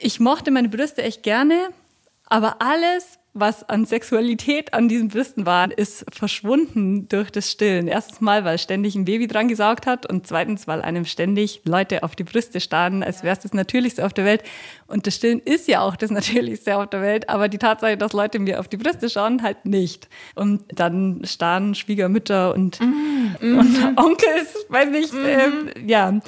[0.00, 1.70] ich mochte meine Brüste echt gerne,
[2.26, 7.86] aber alles, was an Sexualität an diesen Brüsten war, ist verschwunden durch das Stillen.
[7.86, 12.02] Erstens mal, weil ständig ein Baby dran gesaugt hat und zweitens, weil einem ständig Leute
[12.02, 14.42] auf die Brüste starren, als wäre es das Natürlichste auf der Welt.
[14.86, 18.14] Und das Stillen ist ja auch das Natürlichste auf der Welt, aber die Tatsache, dass
[18.14, 20.08] Leute mir auf die Brüste schauen, halt nicht.
[20.34, 22.80] Und dann starren Schwiegermütter und,
[23.40, 26.20] und Onkels, weiß nicht, ähm, ja.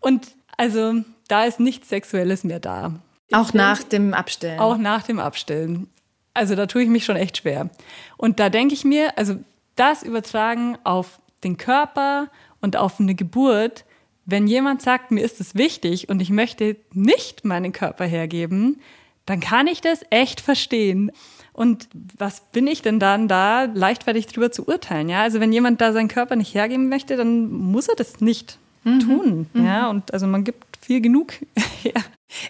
[0.00, 0.94] Und also
[1.28, 2.92] da ist nichts Sexuelles mehr da.
[3.32, 4.60] Auch nach dem Abstellen.
[4.60, 5.88] Auch nach dem Abstillen.
[6.36, 7.70] Also da tue ich mich schon echt schwer.
[8.16, 9.36] Und da denke ich mir, also
[9.74, 12.28] das übertragen auf den Körper
[12.60, 13.84] und auf eine Geburt,
[14.24, 18.80] wenn jemand sagt, mir ist es wichtig und ich möchte nicht meinen Körper hergeben,
[19.24, 21.12] dann kann ich das echt verstehen.
[21.52, 25.08] Und was bin ich denn dann da, leichtfertig drüber zu urteilen?
[25.08, 28.58] Ja, also wenn jemand da seinen Körper nicht hergeben möchte, dann muss er das nicht
[28.84, 29.48] tun.
[29.54, 31.34] Ja, und also man gibt viel genug
[31.82, 31.94] her.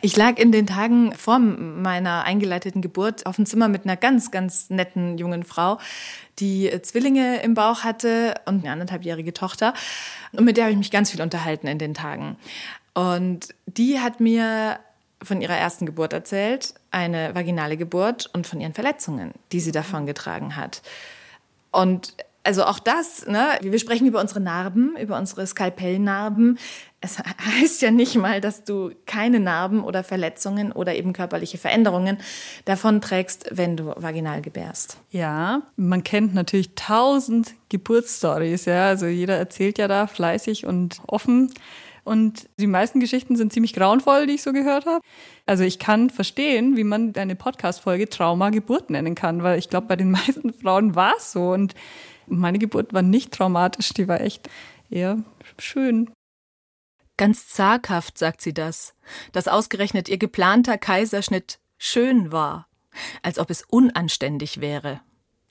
[0.01, 4.31] Ich lag in den Tagen vor meiner eingeleiteten Geburt auf dem Zimmer mit einer ganz,
[4.31, 5.79] ganz netten jungen Frau,
[6.39, 9.75] die äh, Zwillinge im Bauch hatte und eine anderthalbjährige Tochter.
[10.33, 12.37] Und mit der habe ich mich ganz viel unterhalten in den Tagen.
[12.95, 14.79] Und die hat mir
[15.23, 20.07] von ihrer ersten Geburt erzählt, eine vaginale Geburt und von ihren Verletzungen, die sie davon
[20.07, 20.83] getragen hat.
[21.71, 23.59] Und Also auch das, ne?
[23.61, 26.59] Wir sprechen über unsere Narben, über unsere Skalpellnarben.
[27.07, 27.19] Es
[27.61, 32.19] heißt ja nicht mal, dass du keine Narben oder Verletzungen oder eben körperliche Veränderungen
[32.65, 34.99] davon trägst, wenn du vaginal gebärst.
[35.11, 38.89] Ja, man kennt natürlich tausend Geburtsstories, ja.
[38.89, 41.53] Also jeder erzählt ja da fleißig und offen.
[42.03, 45.01] Und die meisten Geschichten sind ziemlich grauenvoll, die ich so gehört habe.
[45.45, 49.89] Also ich kann verstehen, wie man eine Podcast-Folge Trauma Geburt nennen kann, weil ich glaube,
[49.89, 51.51] bei den meisten Frauen war es so.
[51.51, 51.75] Und
[52.27, 54.49] meine Geburt war nicht traumatisch, die war echt
[54.91, 55.19] eher
[55.59, 56.11] schön.
[57.17, 58.95] Ganz zaghaft sagt sie das,
[59.33, 62.69] dass ausgerechnet ihr geplanter Kaiserschnitt schön war,
[63.23, 65.01] als ob es unanständig wäre.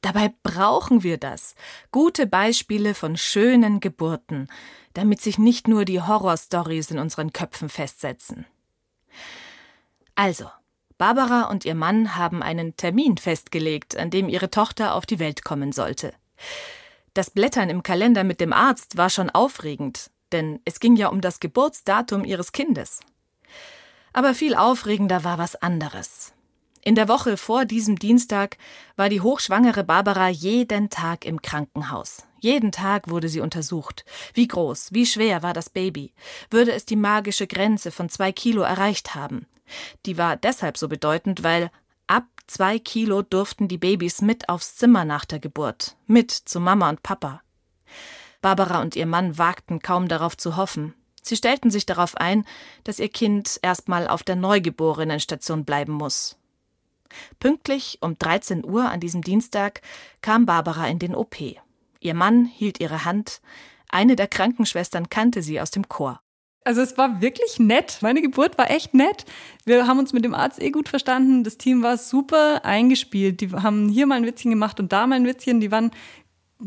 [0.02, 1.56] Dabei brauchen wir das.
[1.92, 4.48] Gute Beispiele von schönen Geburten,
[4.94, 8.46] damit sich nicht nur die Horrorstories in unseren Köpfen festsetzen.
[10.14, 10.50] Also,
[11.00, 15.44] Barbara und ihr Mann haben einen Termin festgelegt, an dem ihre Tochter auf die Welt
[15.44, 16.14] kommen sollte.
[17.16, 21.22] Das Blättern im Kalender mit dem Arzt war schon aufregend, denn es ging ja um
[21.22, 23.00] das Geburtsdatum ihres Kindes.
[24.14, 26.34] Aber viel aufregender war was anderes.
[26.88, 28.58] In der Woche vor diesem Dienstag
[28.96, 32.24] war die hochschwangere Barbara jeden Tag im Krankenhaus.
[32.40, 34.06] Jeden Tag wurde sie untersucht.
[34.36, 36.14] Wie groß, wie schwer war das Baby?
[36.52, 39.48] Würde es die magische Grenze von zwei Kilo erreicht haben?
[40.06, 41.72] Die war deshalb so bedeutend, weil
[42.06, 46.90] ab zwei Kilo durften die Babys mit aufs Zimmer nach der Geburt, mit zu Mama
[46.90, 47.42] und Papa.
[48.46, 50.94] Barbara und ihr Mann wagten kaum darauf zu hoffen.
[51.24, 52.46] Sie stellten sich darauf ein,
[52.84, 56.38] dass ihr Kind erstmal auf der Neugeborenenstation bleiben muss.
[57.40, 59.82] Pünktlich um 13 Uhr an diesem Dienstag
[60.22, 61.38] kam Barbara in den OP.
[62.00, 63.42] Ihr Mann hielt ihre Hand.
[63.90, 66.22] Eine der Krankenschwestern kannte sie aus dem Chor.
[66.64, 67.98] Also es war wirklich nett.
[68.02, 69.26] Meine Geburt war echt nett.
[69.66, 71.44] Wir haben uns mit dem Arzt eh gut verstanden.
[71.44, 73.42] Das Team war super eingespielt.
[73.42, 75.62] Die haben hier mal ein Witzchen gemacht und da mal ein Witzchen.
[75.62, 75.90] Die waren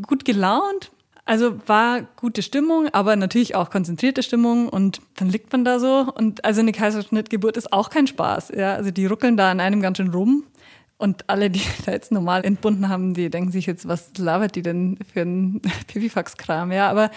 [0.05, 0.91] gut gelaunt.
[1.29, 6.11] Also war gute Stimmung, aber natürlich auch konzentrierte Stimmung und dann liegt man da so
[6.15, 8.51] und also eine Kaiserschnittgeburt ist auch kein Spaß.
[8.57, 10.43] Ja, also die ruckeln da an einem ganz schön rum
[10.97, 14.63] und alle, die da jetzt normal entbunden haben, die denken sich jetzt, was labert die
[14.63, 16.71] denn für ein Pipifax-Kram?
[16.71, 17.11] Ja, aber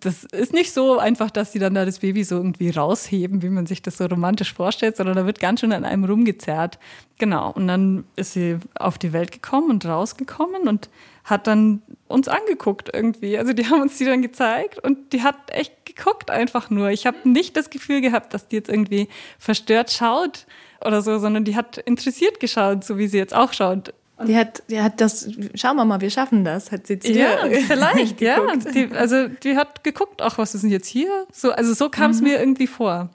[0.00, 3.48] das ist nicht so einfach, dass sie dann da das Baby so irgendwie rausheben, wie
[3.48, 6.78] man sich das so romantisch vorstellt, sondern da wird ganz schön an einem rumgezerrt.
[7.16, 7.50] Genau.
[7.50, 10.90] Und dann ist sie auf die Welt gekommen und rausgekommen und
[11.24, 13.38] hat dann uns angeguckt irgendwie.
[13.38, 16.90] Also die haben uns die dann gezeigt und die hat echt geguckt einfach nur.
[16.90, 19.08] Ich habe nicht das Gefühl gehabt, dass die jetzt irgendwie
[19.38, 20.46] verstört schaut
[20.84, 23.94] oder so, sondern die hat interessiert geschaut, so wie sie jetzt auch schaut.
[24.26, 27.48] Die hat, die hat das, schauen wir mal, wir schaffen das, hat sie zu Ja,
[27.66, 28.38] vielleicht, ja.
[28.56, 31.26] Die, also die hat geguckt, ach, was ist denn jetzt hier?
[31.32, 33.10] So, also so kam es mir irgendwie vor.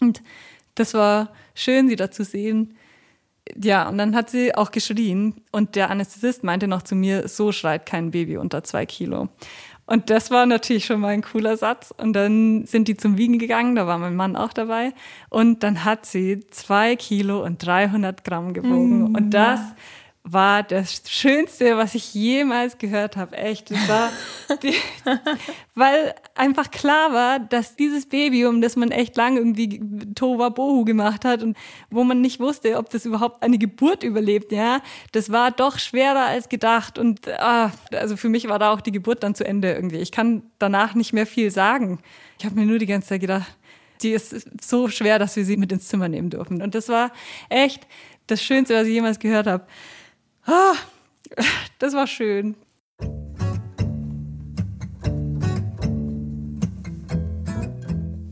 [0.00, 0.22] Und
[0.74, 2.76] das war schön, sie da zu sehen.
[3.60, 7.52] Ja, und dann hat sie auch geschrien und der Anästhesist meinte noch zu mir, so
[7.52, 9.28] schreit kein Baby unter zwei Kilo.
[9.84, 11.92] Und das war natürlich schon mal ein cooler Satz.
[11.96, 14.92] Und dann sind die zum Wiegen gegangen, da war mein Mann auch dabei.
[15.28, 19.14] Und dann hat sie zwei Kilo und 300 Gramm gewogen.
[19.14, 19.60] Und das
[20.24, 23.36] war das Schönste, was ich jemals gehört habe.
[23.36, 24.10] Echt, das war,
[24.62, 24.74] die,
[25.74, 29.80] weil einfach klar war, dass dieses Baby, um das man echt lange irgendwie
[30.14, 31.56] Tohuwabohu gemacht hat und
[31.90, 34.80] wo man nicht wusste, ob das überhaupt eine Geburt überlebt, ja,
[35.10, 36.98] das war doch schwerer als gedacht.
[36.98, 39.98] Und ah, also für mich war da auch die Geburt dann zu Ende irgendwie.
[39.98, 41.98] Ich kann danach nicht mehr viel sagen.
[42.38, 43.56] Ich habe mir nur die ganze Zeit gedacht,
[44.02, 46.62] die ist so schwer, dass wir sie mit ins Zimmer nehmen dürfen.
[46.62, 47.10] Und das war
[47.48, 47.88] echt
[48.28, 49.66] das Schönste, was ich jemals gehört habe.
[50.46, 50.74] Ah,
[51.78, 52.54] das war schön.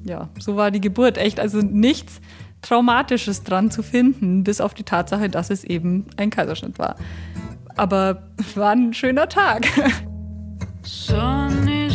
[0.05, 1.19] Ja, so war die Geburt.
[1.19, 2.21] Echt, also nichts
[2.63, 6.97] Traumatisches dran zu finden, bis auf die Tatsache, dass es eben ein Kaiserschnitt war.
[7.77, 8.23] Aber
[8.55, 9.67] war ein schöner Tag.
[10.83, 11.95] Sun is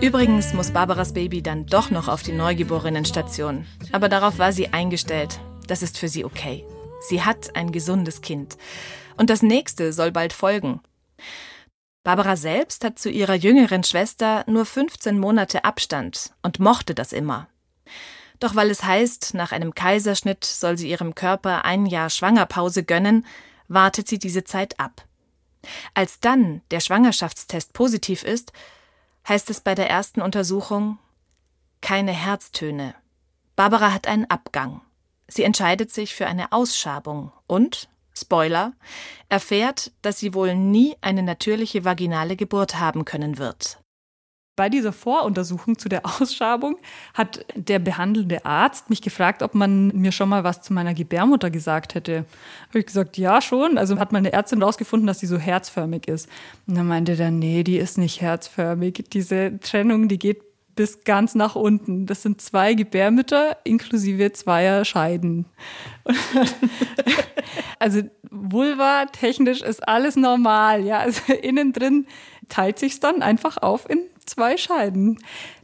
[0.00, 3.66] Übrigens muss Barbaras Baby dann doch noch auf die Neugeborenenstation.
[3.92, 5.38] Aber darauf war sie eingestellt.
[5.68, 6.64] Das ist für sie okay.
[7.08, 8.56] Sie hat ein gesundes Kind.
[9.16, 10.80] Und das nächste soll bald folgen.
[12.04, 17.48] Barbara selbst hat zu ihrer jüngeren Schwester nur 15 Monate Abstand und mochte das immer.
[18.40, 23.24] Doch weil es heißt, nach einem Kaiserschnitt soll sie ihrem Körper ein Jahr Schwangerpause gönnen,
[23.68, 25.06] wartet sie diese Zeit ab.
[25.94, 28.52] Als dann der Schwangerschaftstest positiv ist,
[29.28, 30.98] heißt es bei der ersten Untersuchung,
[31.80, 32.96] keine Herztöne.
[33.54, 34.80] Barbara hat einen Abgang.
[35.28, 38.72] Sie entscheidet sich für eine Ausschabung und, Spoiler,
[39.28, 43.82] erfährt, dass sie wohl nie eine natürliche vaginale Geburt haben können wird.
[44.54, 46.76] Bei dieser Voruntersuchung zu der Ausschabung
[47.14, 51.50] hat der behandelnde Arzt mich gefragt, ob man mir schon mal was zu meiner Gebärmutter
[51.50, 52.26] gesagt hätte.
[52.68, 53.78] Habe ich gesagt, ja schon.
[53.78, 56.28] Also hat meine Ärztin herausgefunden, dass sie so herzförmig ist.
[56.66, 59.04] Und dann meinte der, nee, die ist nicht herzförmig.
[59.10, 60.42] Diese Trennung, die geht
[60.74, 62.06] bis ganz nach unten.
[62.06, 65.46] Das sind zwei Gebärmütter inklusive zweier Scheiden.
[67.78, 70.98] also Vulva technisch ist alles normal, ja.
[70.98, 72.06] Also innen drin
[72.48, 75.18] teilt sich's dann einfach auf in zwei Scheiden.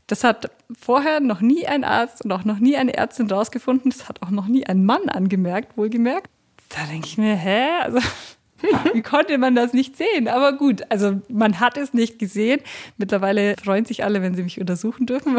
[0.07, 3.91] Das hat vorher noch nie ein Arzt und auch noch nie eine Ärztin rausgefunden.
[3.91, 6.31] Das hat auch noch nie ein Mann angemerkt, wohlgemerkt.
[6.71, 7.69] Da denke ich mir, hä?
[7.83, 7.99] Also,
[8.93, 10.29] wie konnte man das nicht sehen?
[10.29, 12.61] Aber gut, also man hat es nicht gesehen.
[12.97, 15.39] Mittlerweile freuen sich alle, wenn sie mich untersuchen dürfen,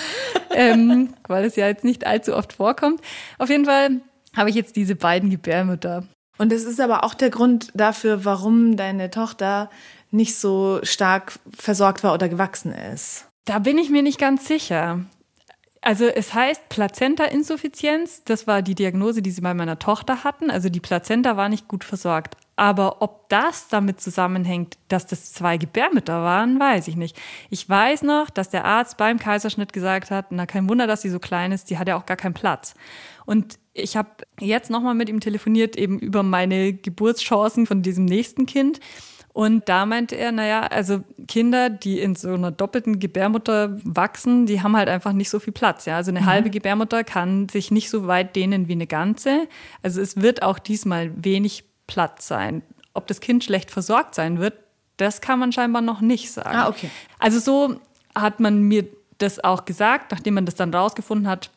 [0.50, 3.00] ähm, weil es ja jetzt nicht allzu oft vorkommt.
[3.38, 4.00] Auf jeden Fall
[4.36, 6.04] habe ich jetzt diese beiden Gebärmütter.
[6.38, 9.70] Und es ist aber auch der Grund dafür, warum deine Tochter
[10.10, 13.26] nicht so stark versorgt war oder gewachsen ist.
[13.44, 15.00] Da bin ich mir nicht ganz sicher.
[15.80, 18.22] Also es heißt Plazenta-Insuffizienz.
[18.24, 20.50] Das war die Diagnose, die sie bei meiner Tochter hatten.
[20.50, 22.36] Also die Plazenta war nicht gut versorgt.
[22.58, 27.16] Aber ob das damit zusammenhängt, dass das zwei Gebärmütter waren, weiß ich nicht.
[27.50, 31.08] Ich weiß noch, dass der Arzt beim Kaiserschnitt gesagt hat, na kein Wunder, dass sie
[31.08, 32.74] so klein ist, die hat ja auch gar keinen Platz.
[33.26, 34.08] Und ich habe
[34.40, 38.80] jetzt nochmal mit ihm telefoniert, eben über meine Geburtschancen von diesem nächsten Kind.
[39.32, 44.62] Und da meinte er, naja, also Kinder, die in so einer doppelten Gebärmutter wachsen, die
[44.62, 45.84] haben halt einfach nicht so viel Platz.
[45.84, 45.94] Ja?
[45.94, 49.46] Also eine halbe Gebärmutter kann sich nicht so weit dehnen wie eine ganze.
[49.80, 52.62] Also es wird auch diesmal wenig Platz sein.
[52.94, 54.54] Ob das Kind schlecht versorgt sein wird,
[54.96, 56.56] das kann man scheinbar noch nicht sagen.
[56.56, 56.90] Ah, okay.
[57.18, 57.80] Also so
[58.14, 58.86] hat man mir
[59.18, 61.50] das auch gesagt, nachdem man das dann rausgefunden hat,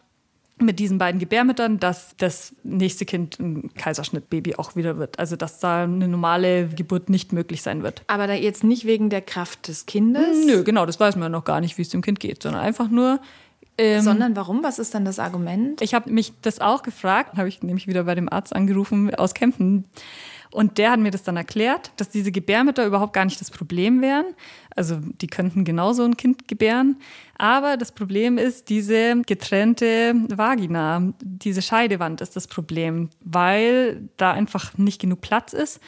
[0.62, 5.18] mit diesen beiden Gebärmüttern, dass das nächste Kind ein Kaiserschnittbaby auch wieder wird.
[5.20, 8.04] Also dass da eine normale Geburt nicht möglich sein wird.
[8.08, 10.46] Aber da jetzt nicht wegen der Kraft des Kindes?
[10.46, 12.62] Nö, genau, das weiß man ja noch gar nicht, wie es dem Kind geht, sondern
[12.62, 13.20] einfach nur.
[13.82, 14.64] Ähm, Sondern warum?
[14.64, 15.82] Was ist dann das Argument?
[15.82, 19.34] ich habe mich das auch gefragt, habe ich nämlich wieder bei dem Arzt angerufen aus
[19.34, 19.86] Kempten.
[20.52, 24.02] Und der hat mir das dann erklärt, dass diese Gebärmütter überhaupt gar nicht das Problem
[24.02, 24.26] wären.
[24.76, 26.98] Also die könnten genauso ein Kind gebären.
[27.38, 31.14] Aber das Problem ist diese getrennte Vagina.
[31.22, 35.80] Diese Scheidewand ist das Problem, weil da einfach nicht genug Platz ist.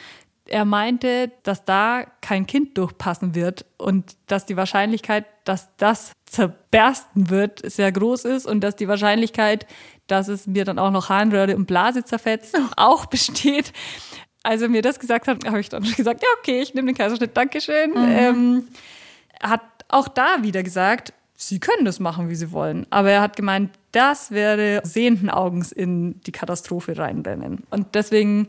[0.46, 7.30] Er meinte, dass da kein Kind durchpassen wird und dass die Wahrscheinlichkeit, dass das zerbersten
[7.30, 9.66] wird, sehr groß ist und dass die Wahrscheinlichkeit,
[10.06, 13.72] dass es mir dann auch noch Harnröhre und Blase zerfetzt, auch besteht.
[14.42, 16.96] Als er mir das gesagt hat, habe ich dann gesagt, ja, okay, ich nehme den
[16.96, 17.92] Kaiserschnitt, Dankeschön.
[17.96, 18.68] Ähm,
[19.40, 22.86] er hat auch da wieder gesagt, sie können das machen, wie sie wollen.
[22.90, 27.64] Aber er hat gemeint, das werde sehenden Augens in die Katastrophe reinrennen.
[27.70, 28.48] Und deswegen,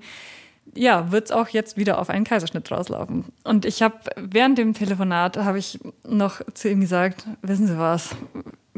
[0.75, 3.25] ja, wird es auch jetzt wieder auf einen Kaiserschnitt rauslaufen.
[3.43, 8.15] Und ich habe während dem Telefonat habe ich noch zu ihm gesagt, wissen Sie was,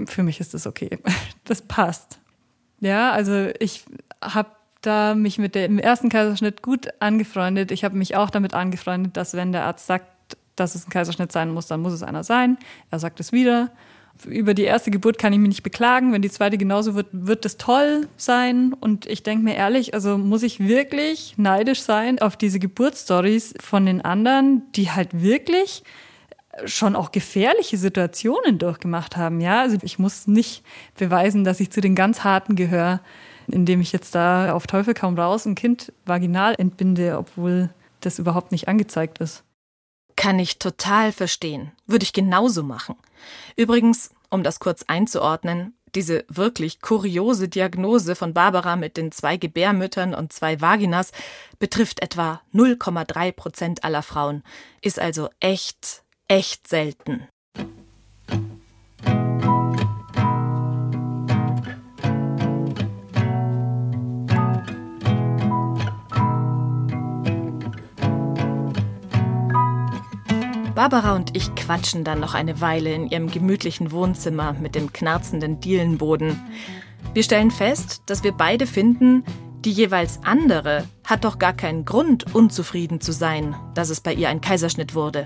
[0.06, 1.00] für mich ist das okay.
[1.44, 2.20] Das passt.
[2.82, 3.86] Ja, also ich
[4.22, 4.50] habe
[4.82, 7.72] da mich mit dem ersten Kaiserschnitt gut angefreundet.
[7.72, 11.32] Ich habe mich auch damit angefreundet, dass wenn der Arzt sagt, dass es ein Kaiserschnitt
[11.32, 12.58] sein muss, dann muss es einer sein.
[12.92, 13.72] Er sagt es wieder.
[14.26, 16.14] Über die erste Geburt kann ich mich nicht beklagen.
[16.14, 18.74] Wenn die zweite genauso wird, wird es toll sein.
[18.74, 23.86] Und ich denke mir ehrlich, also muss ich wirklich neidisch sein auf diese Geburtsstories von
[23.86, 25.84] den anderen, die halt wirklich
[26.66, 29.42] schon auch gefährliche Situationen durchgemacht haben.
[29.42, 30.64] Ja, also ich muss nicht
[30.98, 33.02] beweisen, dass ich zu den ganz harten gehöre,
[33.48, 37.70] indem ich jetzt da auf Teufel kaum raus ein Kind vaginal entbinde, obwohl
[38.02, 39.44] das überhaupt nicht angezeigt ist.
[40.16, 41.72] Kann ich total verstehen.
[41.86, 42.96] Würde ich genauso machen.
[43.56, 50.14] Übrigens, um das kurz einzuordnen, diese wirklich kuriose Diagnose von Barbara mit den zwei Gebärmüttern
[50.14, 51.12] und zwei Vaginas
[51.60, 54.44] betrifft etwa 0,3 Prozent aller Frauen,
[54.82, 57.28] ist also echt, echt selten.
[70.78, 75.60] Barbara und ich quatschen dann noch eine Weile in ihrem gemütlichen Wohnzimmer mit dem knarzenden
[75.60, 76.40] Dielenboden.
[77.16, 79.24] Wir stellen fest, dass wir beide finden,
[79.66, 84.30] die jeweils andere hat doch gar keinen Grund, unzufrieden zu sein, dass es bei ihr
[84.30, 85.26] ein Kaiserschnitt wurde.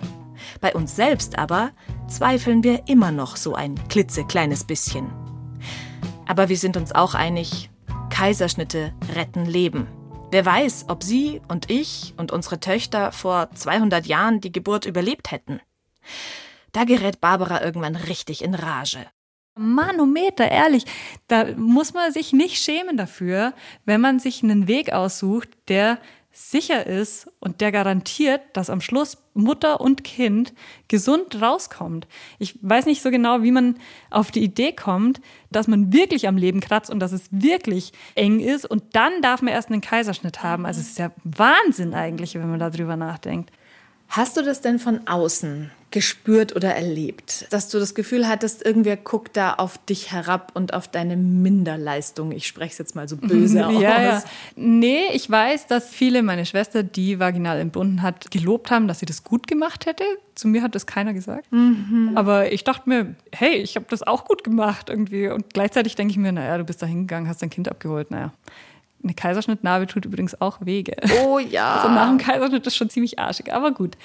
[0.61, 1.71] Bei uns selbst aber
[2.07, 5.11] zweifeln wir immer noch so ein klitzekleines bisschen.
[6.27, 7.69] Aber wir sind uns auch einig,
[8.09, 9.87] Kaiserschnitte retten Leben.
[10.31, 15.29] Wer weiß, ob Sie und ich und unsere Töchter vor 200 Jahren die Geburt überlebt
[15.29, 15.59] hätten.
[16.71, 19.05] Da gerät Barbara irgendwann richtig in Rage.
[19.55, 20.85] Manometer, ehrlich,
[21.27, 23.53] da muss man sich nicht schämen dafür,
[23.83, 25.99] wenn man sich einen Weg aussucht, der
[26.31, 30.53] sicher ist und der garantiert, dass am Schluss Mutter und Kind
[30.87, 32.07] gesund rauskommt.
[32.39, 33.77] Ich weiß nicht so genau, wie man
[34.09, 35.21] auf die Idee kommt,
[35.51, 39.41] dass man wirklich am Leben kratzt und dass es wirklich eng ist und dann darf
[39.41, 40.65] man erst einen Kaiserschnitt haben.
[40.65, 43.51] Also es ist ja Wahnsinn eigentlich, wenn man darüber nachdenkt.
[44.11, 47.47] Hast du das denn von außen gespürt oder erlebt?
[47.49, 52.33] Dass du das Gefühl hattest, irgendwer guckt da auf dich herab und auf deine Minderleistung.
[52.33, 53.73] Ich spreche es jetzt mal so böse aus.
[53.81, 54.23] Ja, ja.
[54.57, 59.05] Nee, ich weiß, dass viele meine Schwester, die vaginal entbunden hat, gelobt haben, dass sie
[59.05, 60.03] das gut gemacht hätte.
[60.35, 61.47] Zu mir hat das keiner gesagt.
[62.15, 65.29] Aber ich dachte mir, hey, ich habe das auch gut gemacht irgendwie.
[65.29, 68.11] Und gleichzeitig denke ich mir, naja, du bist da hingegangen, hast dein Kind abgeholt.
[68.11, 68.33] Naja,
[69.03, 70.95] eine Kaiserschnittnarbe tut übrigens auch Wege.
[71.23, 71.75] Oh ja.
[71.81, 73.97] Also nach dem Kaiserschnitt ist schon ziemlich arschig, aber gut.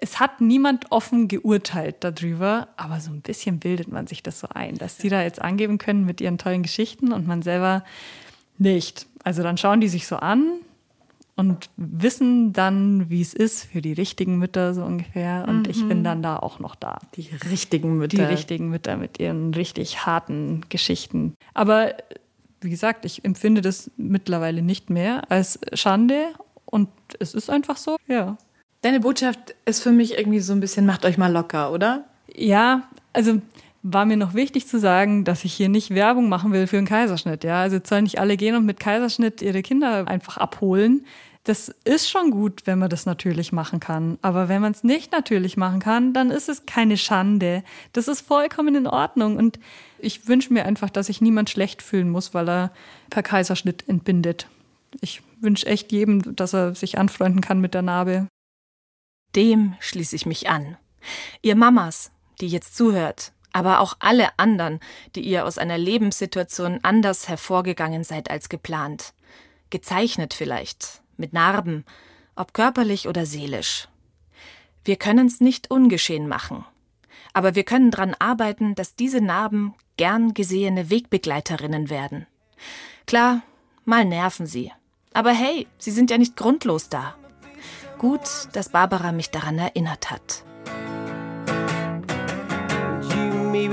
[0.00, 4.48] Es hat niemand offen geurteilt darüber, aber so ein bisschen bildet man sich das so
[4.48, 7.84] ein, dass die da jetzt angeben können mit ihren tollen Geschichten und man selber
[8.56, 9.06] nicht.
[9.24, 10.60] Also dann schauen die sich so an
[11.40, 15.46] und wissen dann, wie es ist für die richtigen Mütter so ungefähr.
[15.48, 16.98] Und ich bin dann da auch noch da.
[17.16, 18.18] Die richtigen Mütter.
[18.18, 21.34] Die richtigen Mütter mit ihren richtig harten Geschichten.
[21.54, 21.94] Aber
[22.60, 26.26] wie gesagt, ich empfinde das mittlerweile nicht mehr als Schande
[26.64, 26.88] und
[27.18, 28.36] es ist einfach so, ja.
[28.82, 32.04] Deine Botschaft ist für mich irgendwie so ein bisschen, macht euch mal locker, oder?
[32.34, 33.40] Ja, also
[33.82, 36.86] war mir noch wichtig zu sagen, dass ich hier nicht Werbung machen will für einen
[36.86, 37.44] Kaiserschnitt.
[37.44, 41.06] Ja, also jetzt sollen nicht alle gehen und mit Kaiserschnitt ihre Kinder einfach abholen.
[41.50, 44.20] Das ist schon gut, wenn man das natürlich machen kann.
[44.22, 47.64] Aber wenn man es nicht natürlich machen kann, dann ist es keine Schande.
[47.92, 49.36] Das ist vollkommen in Ordnung.
[49.36, 49.58] Und
[49.98, 52.72] ich wünsche mir einfach, dass sich niemand schlecht fühlen muss, weil er
[53.10, 54.46] per Kaiserschnitt entbindet.
[55.00, 58.28] Ich wünsche echt jedem, dass er sich anfreunden kann mit der Narbe.
[59.34, 60.76] Dem schließe ich mich an.
[61.42, 64.78] Ihr Mamas, die jetzt zuhört, aber auch alle anderen,
[65.16, 69.14] die ihr aus einer Lebenssituation anders hervorgegangen seid als geplant.
[69.70, 71.84] Gezeichnet vielleicht, mit Narben,
[72.34, 73.88] ob körperlich oder seelisch.
[74.84, 76.64] Wir können's nicht ungeschehen machen.
[77.32, 82.26] Aber wir können dran arbeiten, dass diese Narben gern gesehene Wegbegleiterinnen werden.
[83.06, 83.42] Klar,
[83.84, 84.72] mal nerven sie.
[85.12, 87.14] Aber hey, sie sind ja nicht grundlos da.
[87.98, 90.44] Gut, dass Barbara mich daran erinnert hat.
[93.14, 93.68] You me,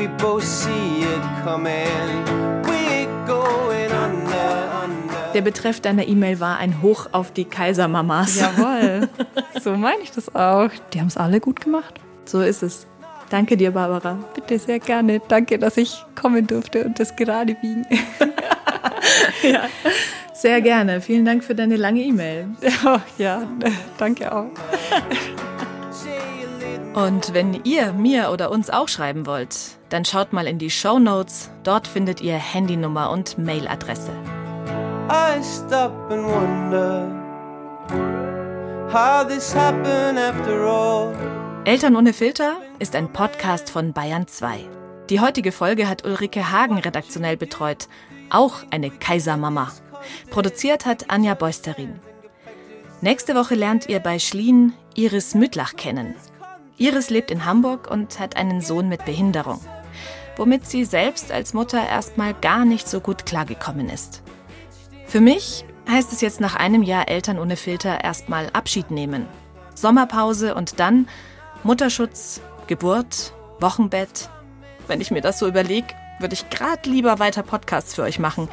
[5.37, 8.39] Der Betreff deiner E-Mail war ein Hoch auf die Kaisermamas.
[8.39, 9.07] Jawohl.
[9.61, 10.71] so meine ich das auch.
[10.91, 11.93] Die haben es alle gut gemacht.
[12.25, 12.87] So ist es.
[13.29, 14.17] Danke dir, Barbara.
[14.33, 15.21] Bitte sehr gerne.
[15.27, 17.85] Danke, dass ich kommen durfte und das gerade biegen.
[20.33, 21.01] Sehr gerne.
[21.01, 22.47] Vielen Dank für deine lange E-Mail.
[22.83, 23.43] Oh, ja,
[23.99, 24.49] danke auch.
[26.95, 29.55] Und wenn ihr mir oder uns auch schreiben wollt,
[29.89, 31.51] dann schaut mal in die Show Notes.
[31.63, 34.11] Dort findet ihr Handynummer und Mailadresse.
[35.09, 37.07] I stop and wonder
[38.91, 41.15] how this happened after all.
[41.63, 44.59] Eltern ohne Filter ist ein Podcast von Bayern 2.
[45.09, 47.87] Die heutige Folge hat Ulrike Hagen redaktionell betreut.
[48.29, 49.71] Auch eine Kaisermama.
[50.29, 52.01] Produziert hat Anja Beusterin.
[52.99, 56.15] Nächste Woche lernt ihr bei Schlien Iris Mütlach kennen.
[56.75, 59.61] Iris lebt in Hamburg und hat einen Sohn mit Behinderung,
[60.35, 64.21] womit sie selbst als Mutter erstmal gar nicht so gut klargekommen ist.
[65.07, 69.25] Für mich heißt es jetzt nach einem Jahr Eltern ohne Filter erstmal Abschied nehmen.
[69.73, 71.07] Sommerpause und dann
[71.63, 74.29] Mutterschutz, Geburt, Wochenbett.
[74.87, 75.87] Wenn ich mir das so überlege,
[76.19, 78.49] würde ich grad lieber weiter Podcasts für euch machen.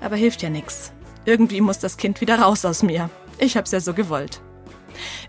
[0.00, 0.92] Aber hilft ja nix.
[1.24, 3.08] Irgendwie muss das Kind wieder raus aus mir.
[3.38, 4.40] Ich hab's ja so gewollt.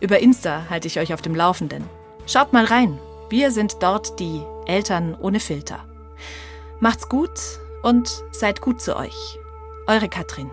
[0.02, 1.84] Über Insta halte ich euch auf dem Laufenden.
[2.26, 2.98] Schaut mal rein.
[3.30, 5.86] Wir sind dort die Eltern ohne Filter.
[6.80, 7.40] Macht's gut
[7.84, 9.38] und seid gut zu euch.
[9.88, 10.50] Eure Katrin.